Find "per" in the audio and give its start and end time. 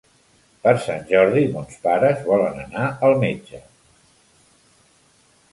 0.61-0.71